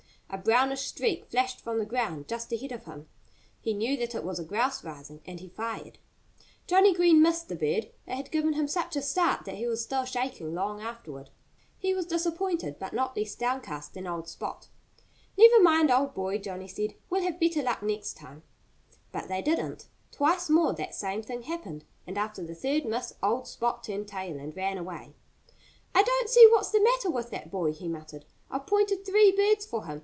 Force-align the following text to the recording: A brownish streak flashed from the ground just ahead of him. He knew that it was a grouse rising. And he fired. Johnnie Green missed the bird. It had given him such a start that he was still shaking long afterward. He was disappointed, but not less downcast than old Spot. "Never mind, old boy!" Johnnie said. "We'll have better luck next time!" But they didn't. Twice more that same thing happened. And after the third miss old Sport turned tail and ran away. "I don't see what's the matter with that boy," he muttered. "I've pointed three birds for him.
A 0.33 0.37
brownish 0.37 0.83
streak 0.87 1.25
flashed 1.25 1.59
from 1.59 1.77
the 1.77 1.85
ground 1.85 2.29
just 2.29 2.53
ahead 2.53 2.71
of 2.71 2.85
him. 2.85 3.09
He 3.59 3.73
knew 3.73 3.97
that 3.97 4.15
it 4.15 4.23
was 4.23 4.39
a 4.39 4.45
grouse 4.45 4.81
rising. 4.81 5.19
And 5.25 5.41
he 5.41 5.49
fired. 5.49 5.97
Johnnie 6.67 6.93
Green 6.93 7.21
missed 7.21 7.49
the 7.49 7.55
bird. 7.57 7.91
It 8.07 8.15
had 8.15 8.31
given 8.31 8.53
him 8.53 8.69
such 8.69 8.95
a 8.95 9.01
start 9.01 9.43
that 9.43 9.55
he 9.55 9.67
was 9.67 9.83
still 9.83 10.05
shaking 10.05 10.53
long 10.55 10.79
afterward. 10.79 11.31
He 11.77 11.93
was 11.93 12.05
disappointed, 12.05 12.77
but 12.79 12.93
not 12.93 13.17
less 13.17 13.35
downcast 13.35 13.93
than 13.93 14.07
old 14.07 14.29
Spot. 14.29 14.69
"Never 15.37 15.61
mind, 15.61 15.91
old 15.91 16.13
boy!" 16.13 16.37
Johnnie 16.37 16.65
said. 16.69 16.95
"We'll 17.09 17.23
have 17.23 17.37
better 17.37 17.61
luck 17.61 17.83
next 17.83 18.13
time!" 18.13 18.43
But 19.11 19.27
they 19.27 19.41
didn't. 19.41 19.87
Twice 20.13 20.49
more 20.49 20.71
that 20.75 20.95
same 20.95 21.21
thing 21.21 21.41
happened. 21.41 21.83
And 22.07 22.17
after 22.17 22.41
the 22.41 22.55
third 22.55 22.85
miss 22.85 23.15
old 23.21 23.49
Sport 23.49 23.83
turned 23.83 24.07
tail 24.07 24.39
and 24.39 24.55
ran 24.55 24.77
away. 24.77 25.13
"I 25.93 26.03
don't 26.03 26.29
see 26.29 26.47
what's 26.53 26.69
the 26.71 26.79
matter 26.79 27.09
with 27.11 27.31
that 27.31 27.51
boy," 27.51 27.73
he 27.73 27.89
muttered. 27.89 28.23
"I've 28.49 28.65
pointed 28.65 29.03
three 29.05 29.33
birds 29.33 29.65
for 29.65 29.87
him. 29.87 29.99